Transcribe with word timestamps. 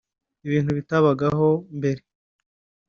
ibintu 0.47 0.71
bitabagaho 0.77 1.47
mbere” 1.77 2.01